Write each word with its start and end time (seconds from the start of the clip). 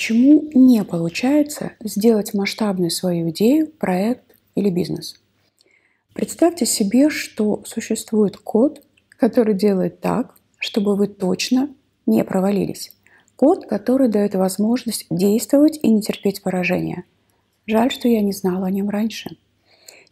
Почему 0.00 0.48
не 0.54 0.82
получается 0.82 1.72
сделать 1.84 2.32
масштабную 2.32 2.90
свою 2.90 3.28
идею, 3.28 3.66
проект 3.66 4.34
или 4.54 4.70
бизнес? 4.70 5.20
Представьте 6.14 6.64
себе, 6.64 7.10
что 7.10 7.62
существует 7.66 8.38
код, 8.38 8.82
который 9.10 9.52
делает 9.52 10.00
так, 10.00 10.36
чтобы 10.56 10.96
вы 10.96 11.06
точно 11.06 11.68
не 12.06 12.24
провалились. 12.24 12.96
Код, 13.36 13.66
который 13.66 14.08
дает 14.08 14.34
возможность 14.34 15.04
действовать 15.10 15.78
и 15.82 15.90
не 15.90 16.00
терпеть 16.00 16.40
поражения. 16.40 17.04
Жаль, 17.66 17.90
что 17.90 18.08
я 18.08 18.22
не 18.22 18.32
знала 18.32 18.68
о 18.68 18.70
нем 18.70 18.88
раньше. 18.88 19.36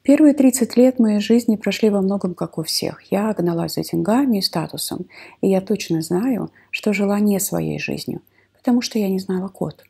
Первые 0.02 0.34
30 0.34 0.77
лет 0.77 0.98
моей 0.98 1.20
жизни 1.20 1.57
прошли 1.57 1.89
во 1.89 2.02
многом 2.02 2.34
как 2.34 2.59
у 2.59 2.62
всех. 2.62 3.11
Я 3.11 3.32
гналась 3.32 3.77
за 3.77 3.84
деньгами 3.84 4.36
и 4.36 4.43
статусом, 4.43 5.07
и 5.41 5.48
я 5.48 5.62
точно 5.62 6.02
знаю, 6.02 6.50
что 6.73 6.93
жила 6.93 7.18
не 7.20 7.41
своей 7.41 7.79
жизнью, 7.79 8.20
потому 8.69 8.82
что 8.82 8.98
я 8.98 9.09
не 9.09 9.19
знала 9.19 9.48
код. 9.48 9.82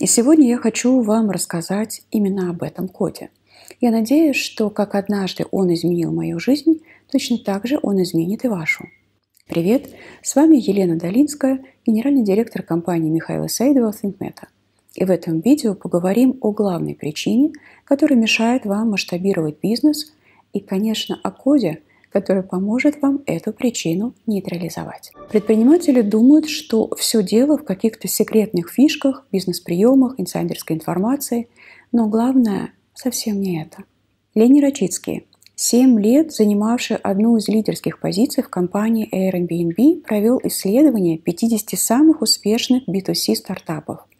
И 0.00 0.06
сегодня 0.06 0.48
я 0.48 0.58
хочу 0.58 1.02
вам 1.02 1.30
рассказать 1.30 2.02
именно 2.10 2.50
об 2.50 2.64
этом 2.64 2.88
коде. 2.88 3.30
Я 3.80 3.92
надеюсь, 3.92 4.34
что 4.34 4.70
как 4.70 4.96
однажды 4.96 5.46
он 5.52 5.72
изменил 5.72 6.12
мою 6.12 6.40
жизнь, 6.40 6.80
точно 7.12 7.38
так 7.38 7.64
же 7.64 7.78
он 7.80 8.02
изменит 8.02 8.44
и 8.44 8.48
вашу. 8.48 8.88
Привет, 9.46 9.90
с 10.20 10.34
вами 10.34 10.56
Елена 10.56 10.96
Долинская, 10.96 11.64
генеральный 11.86 12.24
директор 12.24 12.64
компании 12.64 13.08
Михаила 13.08 13.48
Сейдова 13.48 13.92
ThinkMeta. 13.92 14.48
И 14.96 15.04
в 15.04 15.10
этом 15.12 15.38
видео 15.38 15.76
поговорим 15.76 16.38
о 16.40 16.50
главной 16.50 16.96
причине, 16.96 17.52
которая 17.84 18.18
мешает 18.18 18.66
вам 18.66 18.90
масштабировать 18.90 19.60
бизнес 19.62 20.12
и, 20.52 20.58
конечно, 20.58 21.20
о 21.22 21.30
коде, 21.30 21.82
который 22.12 22.42
поможет 22.42 23.00
вам 23.02 23.22
эту 23.26 23.52
причину 23.52 24.14
нейтрализовать. 24.26 25.12
Предприниматели 25.30 26.02
думают, 26.02 26.48
что 26.48 26.90
все 26.96 27.22
дело 27.22 27.58
в 27.58 27.64
каких-то 27.64 28.08
секретных 28.08 28.70
фишках, 28.70 29.26
бизнес-приемах, 29.32 30.14
инсайдерской 30.18 30.76
информации, 30.76 31.48
но 31.92 32.08
главное 32.08 32.70
совсем 32.94 33.40
не 33.40 33.62
это. 33.62 33.84
Лени 34.34 34.60
Рачицкий, 34.60 35.26
7 35.54 35.98
лет 36.00 36.32
занимавший 36.32 36.96
одну 36.96 37.36
из 37.36 37.48
лидерских 37.48 38.00
позиций 38.00 38.42
в 38.42 38.48
компании 38.48 39.08
Airbnb, 39.12 40.02
провел 40.02 40.40
исследование 40.44 41.18
50 41.18 41.78
самых 41.78 42.22
успешных 42.22 42.88
B2C 42.88 43.34
стартапов– 43.34 44.06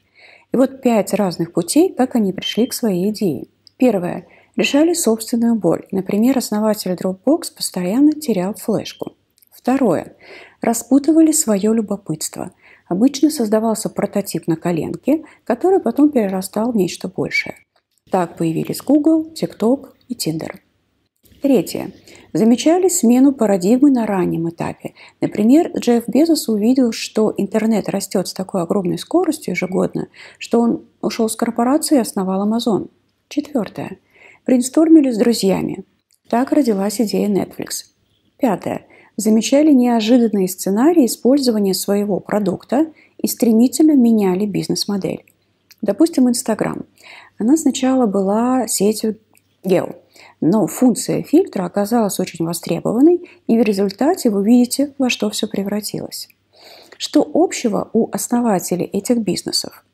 и 0.53 0.56
вот 0.56 0.81
пять 0.81 1.12
разных 1.12 1.53
путей, 1.53 1.93
как 1.93 2.15
они 2.15 2.33
пришли 2.33 2.67
к 2.67 2.73
своей 2.73 3.11
идее. 3.11 3.47
Первое. 3.77 4.27
Решали 4.57 4.95
собственную 4.95 5.55
боль. 5.55 5.87
Например, 5.91 6.39
основатель 6.39 6.93
Dropbox 6.93 7.55
постоянно 7.55 8.12
терял 8.12 8.55
флешку. 8.55 9.12
Второе. 9.51 10.17
Распутывали 10.62 11.33
свое 11.33 11.75
любопытство. 11.75 12.53
Обычно 12.89 13.31
создавался 13.31 13.91
прототип 13.91 14.47
на 14.47 14.57
коленке, 14.57 15.25
который 15.45 15.81
потом 15.81 16.11
перерастал 16.11 16.73
в 16.73 16.77
нечто 16.77 17.09
большее. 17.09 17.57
Так 18.11 18.37
появились 18.37 18.81
Google, 18.81 19.33
TikTok 19.34 19.89
и 20.09 20.15
Tinder. 20.15 20.55
Третье. 21.43 21.91
Замечали 22.33 22.89
смену 22.89 23.33
парадигмы 23.33 23.91
на 23.91 24.07
раннем 24.07 24.49
этапе. 24.49 24.95
Например, 25.21 25.71
Джефф 25.77 26.09
Безос 26.09 26.49
увидел, 26.49 26.93
что 26.93 27.34
интернет 27.37 27.89
растет 27.89 28.29
с 28.29 28.33
такой 28.33 28.62
огромной 28.62 28.99
скоростью 28.99 29.53
ежегодно, 29.53 30.09
что 30.39 30.61
он 30.61 30.87
ушел 31.03 31.29
с 31.29 31.37
корпорации 31.37 31.97
и 31.97 32.01
основал 32.01 32.49
Amazon. 32.49 32.89
Четвертое. 33.29 33.99
Брейнстормили 34.47 35.11
с 35.11 35.19
друзьями. 35.19 35.84
Так 36.28 36.52
родилась 36.52 37.00
идея 37.00 37.28
Netflix. 37.28 37.86
Пятое. 38.39 38.86
Замечали 39.16 39.72
неожиданные 39.72 40.47
сценарии 40.47 41.06
использования 41.06 41.75
своего 41.75 42.20
продукта 42.20 42.86
и 43.19 43.27
стремительно 43.27 43.92
меняли 43.97 44.47
бизнес-модель. 44.47 45.25
Допустим, 45.83 46.28
Instagram. 46.28 46.84
Она 47.38 47.56
сначала 47.56 48.06
была 48.06 48.69
сетью 48.69 49.19
гео, 49.64 49.97
но 50.41 50.66
функция 50.69 51.22
фильтра 51.22 51.64
оказалась 51.64 52.20
очень 52.20 52.44
востребованной, 52.44 53.28
и 53.47 53.59
в 53.59 53.62
результате 53.62 54.31
вы 54.31 54.44
видите, 54.44 54.94
во 54.98 55.10
что 55.10 55.28
все 55.31 55.48
превратилось. 55.48 56.28
Что 56.98 57.28
общего 57.34 57.91
у 57.92 58.09
основателей 58.12 58.87
этих 58.87 59.19
бизнесов? 59.19 59.84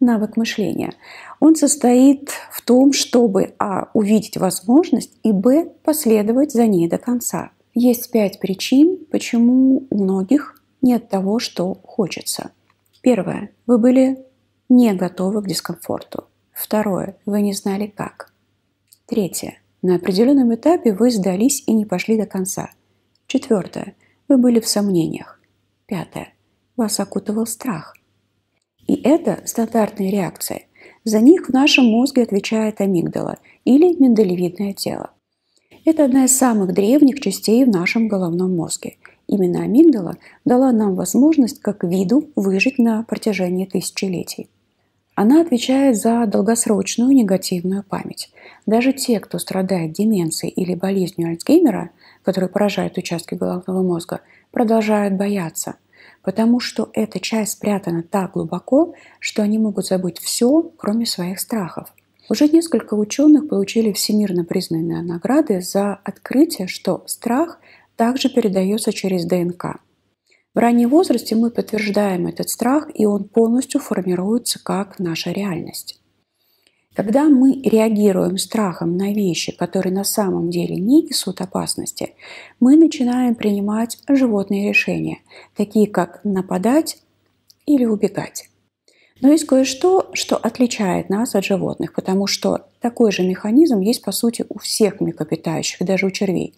Навык 0.00 0.38
мышления. 0.38 0.94
Он 1.40 1.54
состоит 1.54 2.30
в 2.50 2.62
том, 2.62 2.94
чтобы 2.94 3.54
а. 3.58 3.90
увидеть 3.92 4.38
возможность 4.38 5.12
и 5.22 5.30
б. 5.30 5.66
последовать 5.84 6.52
за 6.52 6.66
ней 6.66 6.88
до 6.88 6.96
конца. 6.96 7.50
Есть 7.74 8.10
пять 8.10 8.40
причин, 8.40 8.98
почему 9.10 9.86
у 9.90 10.02
многих 10.02 10.60
нет 10.80 11.10
того, 11.10 11.38
что 11.38 11.74
хочется. 11.74 12.50
Первое. 13.02 13.50
Вы 13.66 13.76
были 13.78 14.24
не 14.70 14.92
готовы 14.94 15.42
к 15.42 15.46
дискомфорту. 15.46 16.24
Второе. 16.52 17.16
Вы 17.26 17.42
не 17.42 17.52
знали 17.52 17.86
как. 17.86 18.32
Третье. 19.06 19.58
На 19.82 19.96
определенном 19.96 20.54
этапе 20.54 20.94
вы 20.94 21.10
сдались 21.10 21.62
и 21.66 21.72
не 21.72 21.84
пошли 21.84 22.16
до 22.16 22.26
конца. 22.26 22.70
Четвертое. 23.26 23.94
Вы 24.28 24.38
были 24.38 24.60
в 24.60 24.68
сомнениях. 24.68 25.40
Пятое. 25.86 26.32
Вас 26.76 27.00
окутывал 27.00 27.46
страх. 27.46 27.94
И 28.90 29.00
это 29.04 29.38
стандартные 29.44 30.10
реакции. 30.10 30.66
За 31.04 31.20
них 31.20 31.46
в 31.46 31.52
нашем 31.52 31.84
мозге 31.84 32.24
отвечает 32.24 32.80
амигдала 32.80 33.38
или 33.64 33.94
миндалевидное 33.94 34.72
тело. 34.72 35.10
Это 35.84 36.04
одна 36.04 36.24
из 36.24 36.36
самых 36.36 36.74
древних 36.74 37.20
частей 37.20 37.64
в 37.64 37.68
нашем 37.68 38.08
головном 38.08 38.56
мозге. 38.56 38.96
Именно 39.28 39.62
амигдала 39.62 40.16
дала 40.44 40.72
нам 40.72 40.96
возможность 40.96 41.60
как 41.60 41.84
виду 41.84 42.30
выжить 42.34 42.80
на 42.80 43.04
протяжении 43.04 43.64
тысячелетий. 43.64 44.50
Она 45.14 45.40
отвечает 45.40 45.96
за 45.96 46.26
долгосрочную 46.26 47.12
негативную 47.12 47.84
память. 47.84 48.32
Даже 48.66 48.92
те, 48.92 49.20
кто 49.20 49.38
страдает 49.38 49.92
деменцией 49.92 50.52
или 50.52 50.74
болезнью 50.74 51.28
Альцгеймера, 51.28 51.90
которая 52.24 52.50
поражает 52.50 52.98
участки 52.98 53.36
головного 53.36 53.84
мозга, 53.84 54.22
продолжают 54.50 55.14
бояться, 55.14 55.76
потому 56.22 56.60
что 56.60 56.90
эта 56.92 57.20
часть 57.20 57.52
спрятана 57.52 58.02
так 58.02 58.32
глубоко, 58.32 58.94
что 59.18 59.42
они 59.42 59.58
могут 59.58 59.86
забыть 59.86 60.18
все, 60.18 60.70
кроме 60.76 61.06
своих 61.06 61.40
страхов. 61.40 61.92
Уже 62.28 62.48
несколько 62.48 62.94
ученых 62.94 63.48
получили 63.48 63.92
всемирно 63.92 64.44
признанные 64.44 65.02
награды 65.02 65.60
за 65.60 65.94
открытие, 65.94 66.68
что 66.68 67.02
страх 67.06 67.58
также 67.96 68.28
передается 68.28 68.92
через 68.92 69.24
ДНК– 69.24 69.80
в 70.52 70.58
раннем 70.58 70.88
возрасте 70.88 71.36
мы 71.36 71.50
подтверждаем 71.50 72.26
этот 72.26 72.48
страх, 72.48 72.88
и 72.92 73.06
он 73.06 73.28
полностью 73.28 73.80
формируется 73.80 74.58
как 74.60 74.98
наша 74.98 75.30
реальность. 75.30 75.99
Когда 76.94 77.28
мы 77.28 77.60
реагируем 77.62 78.36
страхом 78.36 78.96
на 78.96 79.12
вещи, 79.12 79.56
которые 79.56 79.92
на 79.92 80.02
самом 80.02 80.50
деле 80.50 80.74
не 80.76 81.02
несут 81.02 81.40
опасности, 81.40 82.14
мы 82.58 82.76
начинаем 82.76 83.36
принимать 83.36 83.98
животные 84.08 84.68
решения, 84.68 85.18
такие 85.56 85.86
как 85.86 86.20
нападать 86.24 86.98
или 87.64 87.84
убегать. 87.84 88.50
Но 89.20 89.30
есть 89.30 89.46
кое-что, 89.46 90.10
что 90.14 90.36
отличает 90.36 91.10
нас 91.10 91.34
от 91.34 91.44
животных, 91.44 91.92
потому 91.94 92.26
что 92.26 92.66
такой 92.80 93.12
же 93.12 93.22
механизм 93.22 93.80
есть, 93.80 94.02
по 94.02 94.12
сути, 94.12 94.44
у 94.48 94.58
всех 94.58 95.00
млекопитающих, 95.00 95.86
даже 95.86 96.06
у 96.06 96.10
червей. 96.10 96.54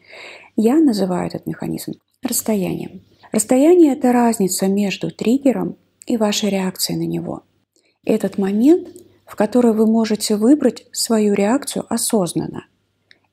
Я 0.56 0.76
называю 0.76 1.26
этот 1.26 1.47
механизм 1.47 1.92
расстоянием. 2.22 3.03
Расстояние– 3.32 3.92
это 3.94 4.12
разница 4.12 4.69
между 4.69 5.10
триггером 5.10 5.76
и 6.06 6.16
вашей 6.16 6.50
реакцией 6.50 6.98
на 6.98 7.06
него. 7.06 7.42
Этот 8.04 8.38
момент, 8.38 8.88
в 9.32 9.34
который 9.34 9.72
вы 9.72 9.87
можете 9.87 10.37
выбрать 10.37 10.84
свою 10.93 11.32
реакцию 11.32 11.87
осознанно. 11.88 12.66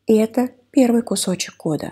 И 0.07 0.15
это 0.15 0.49
первый 0.71 1.01
кусочек 1.01 1.57
кода. 1.57 1.91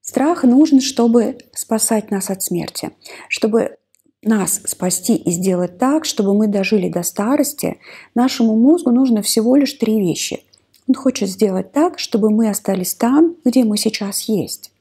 Страх 0.00 0.42
нужен, 0.42 0.80
чтобы 0.80 1.38
спасать 1.52 2.10
нас 2.10 2.28
от 2.28 2.42
смерти, 2.42 2.90
чтобы 3.28 3.76
нас 4.22 4.62
спасти 4.66 5.14
и 5.14 5.30
сделать 5.30 5.78
так, 5.78 6.06
чтобы 6.06 6.34
мы 6.34 6.48
дожили 6.48 6.88
до 6.88 7.04
старости, 7.04 7.78
нашему 8.16 8.56
мозгу 8.56 8.90
нужно 8.90 9.22
всего 9.22 9.54
лишь 9.54 9.74
три 9.74 10.00
вещи. 10.00 10.42
Он 10.88 10.96
хочет 10.96 11.28
сделать 11.28 11.70
так, 11.70 12.00
чтобы 12.00 12.30
мы 12.30 12.50
остались 12.50 12.96
там, 12.96 13.36
где 13.44 13.62
мы 13.62 13.76
сейчас 13.76 14.22
есть. 14.22 14.72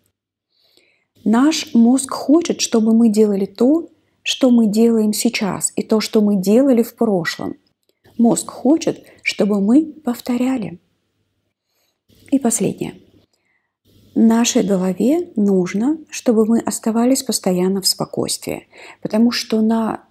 Наш 1.23 1.75
мозг 1.75 2.11
хочет, 2.11 2.61
чтобы 2.61 2.95
мы 2.95 3.09
делали 3.09 3.45
то, 3.45 3.89
что 4.23 4.49
мы 4.49 4.65
делаем 4.65 5.13
сейчас, 5.13 5.71
и 5.75 5.83
то, 5.83 5.99
что 5.99 6.21
мы 6.21 6.37
делали 6.37 6.81
в 6.81 6.95
прошлом. 6.95 7.57
Мозг 8.23 8.51
хочет, 8.51 9.05
чтобы 9.21 9.59
мы 9.59 9.83
повторяли. 9.83 10.79
И 12.31 12.39
последнее. 12.39 12.93
Нашей 14.15 14.63
голове 14.63 15.33
нужно, 15.35 15.97
чтобы 16.09 16.45
мы 16.45 16.61
оставались 16.61 17.21
постоянно 17.21 17.81
в 17.81 17.85
спокойствии, 17.85 18.69
потому 19.01 19.31
что 19.31 19.59
на 19.61 20.05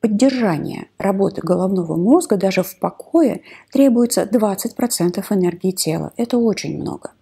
поддержание 0.00 0.88
работы 0.98 1.40
головного 1.40 1.94
мозга 1.94 2.36
даже 2.36 2.64
в 2.64 2.76
покое 2.80 3.42
требуется 3.70 4.24
20% 4.24 5.24
энергии 5.30 5.70
тела. 5.70 6.12
Это 6.16 6.38
очень 6.38 6.80
много. 6.80 7.12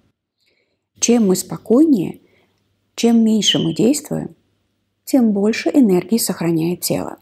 Чем 0.99 1.27
мы 1.27 1.37
спокойнее, 1.37 2.23
чем 2.95 3.23
меньше 3.23 3.59
мы 3.59 3.75
действуем, 3.75 4.35
тем 5.05 5.33
больше 5.33 5.69
энергии 5.69 6.17
сохраняет 6.17 6.81
тело. 6.81 7.19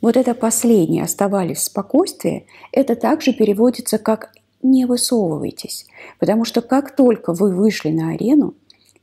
Вот 0.00 0.16
это 0.16 0.34
последнее 0.34 1.04
«оставались 1.04 1.58
в 1.58 1.64
спокойствии» 1.64 2.46
это 2.72 2.96
также 2.96 3.32
переводится 3.32 3.98
как 3.98 4.32
«не 4.62 4.86
высовывайтесь», 4.86 5.86
потому 6.18 6.44
что 6.44 6.62
как 6.62 6.96
только 6.96 7.34
вы 7.34 7.54
вышли 7.54 7.90
на 7.90 8.10
арену, 8.10 8.54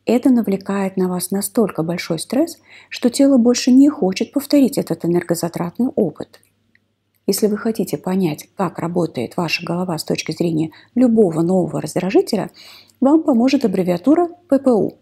это 0.06 0.30
навлекает 0.30 0.98
на 0.98 1.08
вас 1.10 1.32
настолько 1.32 1.84
большой 1.84 2.18
стресс, 2.18 2.58
что 2.90 3.10
тело 3.10 3.38
больше 3.38 3.72
не 3.72 3.90
хочет 3.90 4.32
повторить 4.32 4.78
этот 4.78 5.06
энергозатратный 5.06 5.88
опыт. 5.96 6.40
Если 7.28 7.48
вы 7.48 7.58
хотите 7.58 7.98
понять, 7.98 8.48
как 8.56 8.80
работает 8.80 9.36
ваша 9.36 9.66
голова 9.66 9.98
с 9.98 10.06
точки 10.06 10.32
зрения 10.32 10.72
любого 10.96 11.42
нового 11.42 11.82
раздражителя, 11.82 12.52
вам 13.02 13.22
поможет 13.22 13.66
аббревиатура 13.66 14.30
ППУ. 14.48 14.98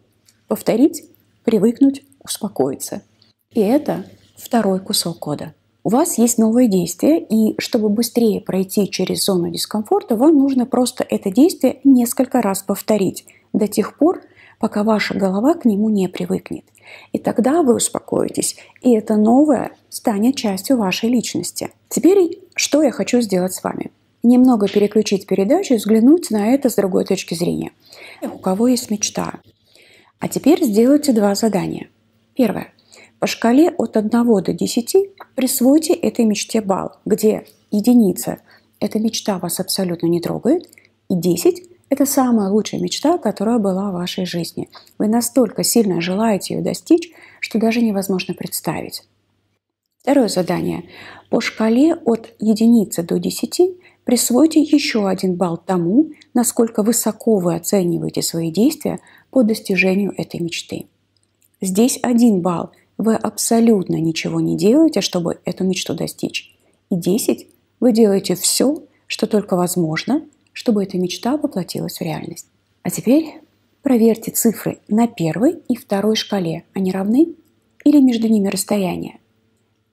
Повторить, 0.48 1.06
привыкнуть, 1.44 2.04
успокоиться. 2.24 3.04
И 3.52 3.62
это 3.62 4.06
второй 4.36 4.80
кусок 4.80 5.20
кода. 5.20 5.54
У 5.86 5.90
вас 5.90 6.18
есть 6.18 6.40
новое 6.40 6.66
действие, 6.66 7.20
и 7.20 7.54
чтобы 7.62 7.90
быстрее 7.90 8.42
пройти 8.42 8.90
через 8.90 9.24
зону 9.24 9.52
дискомфорта, 9.52 10.16
вам 10.16 10.36
нужно 10.36 10.66
просто 10.66 11.06
это 11.08 11.30
действие 11.30 11.80
несколько 11.84 12.42
раз 12.42 12.64
повторить 12.64 13.28
до 13.54 13.68
тех 13.68 13.96
пор, 13.96 14.24
пока 14.60 14.84
ваша 14.84 15.14
голова 15.14 15.54
к 15.54 15.64
нему 15.64 15.92
не 15.92 16.10
привыкнет. 16.10 16.64
И 17.12 17.20
тогда 17.20 17.62
вы 17.62 17.76
успокоитесь, 17.76 18.56
и 18.82 18.96
это 18.96 19.16
новое 19.16 19.74
станет 19.90 20.36
частью 20.36 20.78
вашей 20.78 21.08
личности. 21.08 21.70
Теперь 21.88 22.40
что 22.56 22.82
я 22.82 22.90
хочу 22.90 23.22
сделать 23.22 23.54
с 23.54 23.64
вами? 23.64 23.92
Немного 24.24 24.68
переключить 24.68 25.28
передачу 25.28 25.76
и 25.76 25.78
взглянуть 25.78 26.32
на 26.32 26.48
это 26.48 26.72
с 26.72 26.76
другой 26.76 27.06
точки 27.06 27.36
зрения. 27.36 27.74
У 28.24 28.40
кого 28.40 28.70
есть 28.70 28.90
мечта? 28.90 29.40
А 30.18 30.30
теперь 30.30 30.64
сделайте 30.64 31.14
два 31.14 31.36
задания. 31.36 31.90
Первое. 32.34 32.74
По 33.20 33.28
шкале 33.28 33.70
от 33.70 33.98
1 33.98 34.10
до 34.12 34.54
10 34.54 34.96
присвойте 35.36 35.94
этой 35.94 36.26
мечте 36.26 36.62
балл, 36.62 36.92
где 37.06 37.46
единица– 37.72 38.40
эта 38.80 39.00
мечта 39.00 39.40
вас 39.40 39.60
абсолютно 39.60 40.08
не 40.08 40.22
трогает, 40.22 40.70
и 41.10 41.16
10 41.16 41.64
это 41.90 42.06
самая 42.06 42.50
лучшая 42.50 42.82
мечта, 42.82 43.18
которая 43.18 43.58
была 43.58 43.90
в 43.90 43.94
вашей 43.94 44.26
жизни. 44.26 44.70
Вы 44.98 45.08
настолько 45.08 45.64
сильно 45.64 46.02
желаете 46.02 46.56
ее 46.56 46.62
достичь, 46.62 47.12
что 47.40 47.60
даже 47.60 47.82
невозможно 47.82 48.34
представить. 48.34 49.04
Второе 50.02 50.28
задание. 50.28 50.84
По 51.30 51.42
шкале 51.42 51.96
от 51.96 52.34
единицы 52.40 53.02
до 53.02 53.18
10 53.18 53.78
присвойте 54.04 54.62
еще 54.62 55.08
один 55.08 55.36
балл 55.36 55.58
тому, 55.58 56.12
насколько 56.34 56.84
высоко 56.84 57.38
вы 57.38 57.56
оцениваете 57.56 58.22
свои 58.22 58.52
действия 58.52 59.00
по 59.32 59.44
достижению 59.44 60.14
этой 60.18 60.40
мечты. 60.40 60.88
Здесь 61.62 62.00
один 62.02 62.42
балл. 62.42 62.72
Вы 62.98 63.16
абсолютно 63.16 63.96
ничего 63.96 64.40
не 64.40 64.58
делаете, 64.58 65.02
чтобы 65.02 65.40
эту 65.46 65.64
мечту 65.64 65.94
достичь. 65.94 66.56
И 66.90 66.96
10 66.96 67.48
вы 67.80 67.92
делаете 67.92 68.36
все, 68.36 68.84
что 69.08 69.28
только 69.28 69.56
возможно– 69.56 70.22
чтобы 70.56 70.84
эта 70.84 70.98
мечта 70.98 71.38
воплотилась 71.38 71.98
в 71.98 72.02
реальность. 72.02 72.48
А 72.82 72.90
теперь 72.90 73.42
проверьте 73.84 74.32
цифры 74.32 74.80
на 74.88 75.08
первой 75.08 75.62
и 75.68 75.76
второй 75.76 76.16
шкале. 76.16 76.64
Они 76.74 76.92
равны 76.92 77.36
или 77.84 78.00
между 78.00 78.28
ними 78.30 78.48
расстояние? 78.48 79.20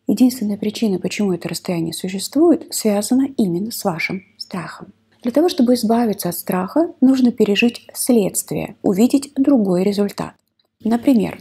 Единственная 0.07 0.57
причина, 0.57 0.99
почему 0.99 1.33
это 1.33 1.49
расстояние 1.49 1.93
существует, 1.93 2.73
связана 2.73 3.29
именно 3.37 3.71
с 3.71 3.85
вашим 3.85 4.25
страхом. 4.39 4.93
Для 5.23 5.33
того, 5.33 5.49
чтобы 5.49 5.75
избавиться 5.75 6.29
от 6.29 6.37
страха, 6.37 6.93
нужно 7.01 7.33
пережить 7.33 7.87
следствие, 7.93 8.77
увидеть 8.83 9.33
другой 9.37 9.83
результат. 9.83 10.35
Например, 10.85 11.39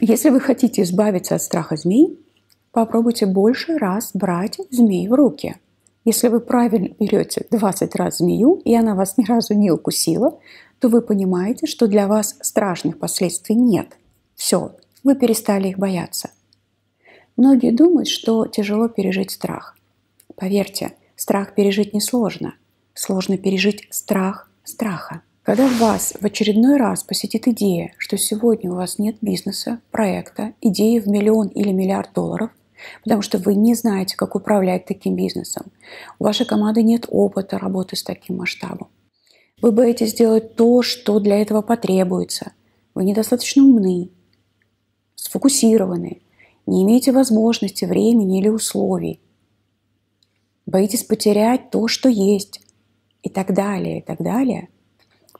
если 0.00 0.30
вы 0.30 0.40
хотите 0.40 0.82
избавиться 0.82 1.34
от 1.34 1.42
страха 1.42 1.76
змей, 1.76 2.18
попробуйте 2.72 3.26
больше 3.26 3.78
раз 3.78 4.10
брать 4.14 4.58
змей 4.70 5.08
в 5.08 5.14
руки– 5.14 5.56
если 6.04 6.28
вы 6.28 6.40
правильно 6.40 6.88
берете 6.98 7.46
20 7.50 7.94
раз 7.96 8.18
змею, 8.18 8.60
и 8.64 8.74
она 8.74 8.94
вас 8.94 9.18
ни 9.18 9.24
разу 9.24 9.54
не 9.54 9.70
укусила, 9.70 10.38
то 10.78 10.88
вы 10.88 11.02
понимаете, 11.02 11.66
что 11.66 11.86
для 11.86 12.06
вас 12.06 12.36
страшных 12.40 12.98
последствий 12.98 13.54
нет. 13.54 13.98
Все, 14.34 14.76
вы 15.04 15.14
перестали 15.14 15.68
их 15.68 15.78
бояться. 15.78 16.30
Многие 17.36 17.70
думают, 17.70 18.08
что 18.08 18.46
тяжело 18.46 18.88
пережить 18.88 19.30
страх. 19.30 19.76
Поверьте, 20.36 20.92
страх 21.16 21.54
пережить 21.54 21.92
несложно. 21.92 22.54
Сложно 22.94 23.36
пережить 23.36 23.86
страх 23.90 24.50
страха. 24.64 25.22
Когда 25.50 25.66
вас 25.66 26.14
в 26.20 26.24
очередной 26.24 26.76
раз 26.76 27.02
посетит 27.02 27.48
идея, 27.48 27.92
что 27.98 28.16
сегодня 28.16 28.70
у 28.70 28.76
вас 28.76 29.00
нет 29.00 29.16
бизнеса, 29.20 29.80
проекта, 29.90 30.52
идеи 30.60 31.00
в 31.00 31.08
миллион 31.08 31.48
или 31.48 31.72
миллиард 31.72 32.12
долларов, 32.14 32.52
потому 33.02 33.20
что 33.20 33.38
вы 33.38 33.56
не 33.56 33.74
знаете, 33.74 34.16
как 34.16 34.36
управлять 34.36 34.86
таким 34.86 35.16
бизнесом. 35.16 35.72
У 36.20 36.24
вашей 36.24 36.46
команды 36.46 36.84
нет 36.84 37.06
опыта 37.08 37.58
работы 37.58 37.96
с 37.96 38.04
таким 38.04 38.36
масштабом. 38.36 38.90
Вы 39.60 39.72
боитесь 39.72 40.10
сделать 40.10 40.54
то, 40.54 40.82
что 40.82 41.18
для 41.18 41.42
этого 41.42 41.62
потребуется. 41.62 42.52
Вы 42.94 43.02
недостаточно 43.02 43.64
умны, 43.64 44.10
сфокусированы, 45.16 46.22
не 46.66 46.84
имеете 46.84 47.10
возможности, 47.10 47.86
времени 47.86 48.38
или 48.38 48.48
условий. 48.48 49.18
Боитесь 50.64 51.02
потерять 51.02 51.70
то, 51.72 51.88
что 51.88 52.08
есть, 52.08 52.60
и 53.24 53.28
так 53.28 53.52
далее, 53.52 53.98
и 53.98 54.02
так 54.02 54.22
далее. 54.22 54.68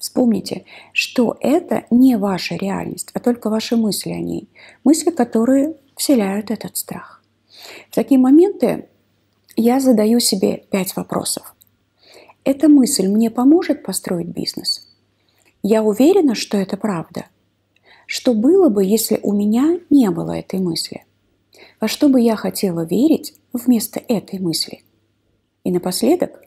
Вспомните, 0.00 0.64
что 0.94 1.36
это 1.40 1.84
не 1.90 2.16
ваша 2.16 2.54
реальность, 2.56 3.10
а 3.12 3.20
только 3.20 3.50
ваши 3.50 3.76
мысли 3.76 4.10
о 4.10 4.18
ней. 4.18 4.48
Мысли, 4.82 5.10
которые 5.10 5.76
вселяют 5.94 6.50
этот 6.50 6.78
страх. 6.78 7.22
В 7.90 7.94
такие 7.94 8.18
моменты 8.18 8.88
я 9.56 9.78
задаю 9.78 10.18
себе 10.18 10.64
пять 10.70 10.96
вопросов. 10.96 11.54
Эта 12.44 12.70
мысль 12.70 13.08
мне 13.08 13.30
поможет 13.30 13.82
построить 13.82 14.28
бизнес? 14.28 14.88
Я 15.62 15.82
уверена, 15.82 16.34
что 16.34 16.56
это 16.56 16.78
правда. 16.78 17.26
Что 18.06 18.32
было 18.32 18.70
бы, 18.70 18.82
если 18.82 19.20
у 19.22 19.34
меня 19.34 19.80
не 19.90 20.10
было 20.10 20.32
этой 20.32 20.60
мысли? 20.60 21.04
Во 21.78 21.88
что 21.88 22.08
бы 22.08 22.22
я 22.22 22.36
хотела 22.36 22.86
верить 22.86 23.34
вместо 23.52 24.00
этой 24.08 24.38
мысли? 24.38 24.82
И 25.62 25.70
напоследок 25.70 26.42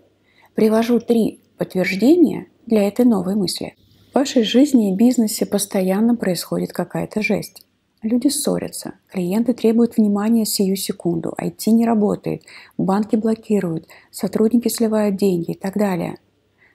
привожу 0.55 0.99
три 0.99 1.39
подтверждения 1.59 2.47
для 2.65 2.87
этой 2.87 3.05
новой 3.05 3.35
мысли. 3.35 3.75
В 4.11 4.15
вашей 4.15 4.43
жизни 4.43 4.91
и 4.91 4.95
бизнесе 4.95 5.45
постоянно 5.45 6.15
происходит 6.15 6.71
какая-то 6.71 7.21
жесть. 7.21 7.65
Люди 8.01 8.27
ссорятся, 8.27 8.95
клиенты 9.09 9.53
требуют 9.53 9.97
внимания 9.97 10.45
сию 10.45 10.75
секунду, 10.75 11.33
IT 11.39 11.71
не 11.71 11.85
работает, 11.85 12.43
банки 12.77 13.15
блокируют, 13.15 13.87
сотрудники 14.11 14.67
сливают 14.67 15.15
деньги 15.15 15.51
и 15.51 15.57
так 15.57 15.77
далее. 15.77 16.17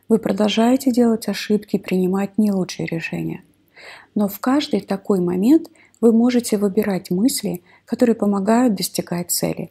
Вы 0.09 0.19
продолжаете 0.19 0.91
делать 0.91 1.29
ошибки 1.29 1.77
и 1.77 1.79
принимать 1.79 2.39
не 2.39 2.51
лучшие 2.51 2.87
решения. 2.87 3.45
Но 4.15 4.27
в 4.27 4.41
каждый 4.41 4.81
такой 4.81 5.21
момент 5.21 5.69
вы 6.01 6.13
можете 6.13 6.57
выбирать 6.57 7.11
мысли, 7.11 7.63
которые 7.85 8.17
помогают 8.17 8.75
достигать 8.75 9.31
цели, 9.31 9.71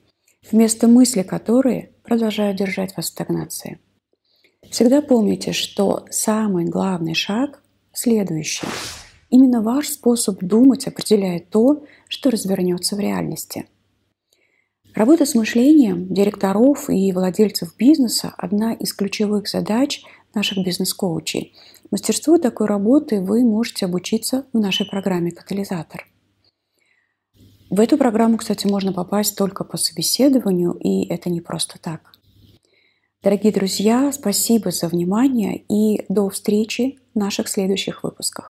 вместо 0.52 0.88
мысли 0.88 1.24
которые 1.24 1.90
продолжают 2.04 2.58
держать 2.58 2.96
вас 2.96 3.08
в 3.08 3.10
стагнации. 3.10 3.80
Всегда 4.72 5.02
помните, 5.02 5.54
что 5.54 6.06
самый 6.10 6.66
главный 6.66 7.14
шаг 7.14 7.62
следующий– 7.94 8.68
Именно 9.30 9.62
ваш 9.62 9.90
способ 9.90 10.40
думать 10.42 10.88
определяет 10.88 11.50
то, 11.50 11.84
что 12.08 12.30
развернется 12.30 12.96
в 12.96 13.00
реальности. 13.00 13.68
Работа 14.96 15.26
с 15.26 15.36
мышлением 15.36 16.12
директоров 16.12 16.90
и 16.90 17.12
владельцев 17.12 17.76
бизнеса– 17.78 18.34
одна 18.38 18.74
из 18.74 18.94
ключевых 18.94 19.48
задач 19.48 20.02
наших 20.34 20.64
бизнес-коучей. 20.64 21.54
Мастерству 21.92 22.40
такой 22.40 22.68
работы 22.68 23.22
вы 23.22 23.44
можете 23.44 23.86
обучиться 23.86 24.46
в 24.54 24.60
нашей 24.60 24.86
программе 24.86 25.32
«Катализатор». 25.32 26.08
В 27.70 27.82
эту 27.82 27.98
программу, 27.98 28.38
кстати, 28.38 28.66
можно 28.66 28.94
попасть 28.94 29.38
только 29.38 29.66
по 29.66 29.78
собеседованию, 29.78 30.72
и 30.72 31.06
это 31.06 31.30
не 31.30 31.42
просто 31.42 31.78
так. 31.80 32.17
Дорогие 33.24 33.52
друзья, 33.52 34.12
спасибо 34.14 34.70
за 34.70 34.88
внимание 34.88 35.64
и 35.70 36.06
до 36.08 36.30
встречи 36.30 37.00
в 37.16 37.18
наших 37.18 37.48
следующих 37.48 38.04
выпусках. 38.04 38.46